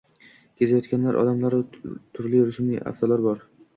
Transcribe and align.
Kezinayotgan 0.61 1.03
odamlaru 1.23 1.59
turli 1.81 2.43
rusumli 2.49 2.81
avtolar 2.93 3.27
bor. 3.29 3.45